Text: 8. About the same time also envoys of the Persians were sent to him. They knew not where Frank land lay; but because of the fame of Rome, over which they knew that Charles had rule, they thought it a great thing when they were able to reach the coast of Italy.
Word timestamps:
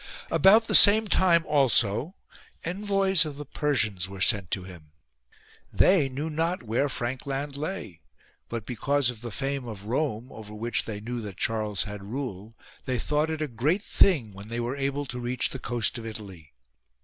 8. 0.31 0.35
About 0.37 0.63
the 0.65 0.73
same 0.73 1.07
time 1.07 1.45
also 1.45 2.15
envoys 2.65 3.23
of 3.23 3.37
the 3.37 3.45
Persians 3.45 4.09
were 4.09 4.19
sent 4.19 4.49
to 4.49 4.63
him. 4.63 4.93
They 5.71 6.09
knew 6.09 6.27
not 6.27 6.63
where 6.63 6.89
Frank 6.89 7.27
land 7.27 7.55
lay; 7.55 8.01
but 8.49 8.65
because 8.65 9.11
of 9.11 9.21
the 9.21 9.29
fame 9.29 9.67
of 9.67 9.85
Rome, 9.85 10.31
over 10.31 10.55
which 10.55 10.85
they 10.85 10.99
knew 11.01 11.21
that 11.21 11.37
Charles 11.37 11.83
had 11.83 12.03
rule, 12.03 12.55
they 12.85 12.97
thought 12.97 13.29
it 13.29 13.43
a 13.43 13.47
great 13.47 13.83
thing 13.83 14.33
when 14.33 14.47
they 14.47 14.59
were 14.59 14.75
able 14.75 15.05
to 15.05 15.19
reach 15.19 15.51
the 15.51 15.59
coast 15.59 15.99
of 15.99 16.05
Italy. 16.07 16.55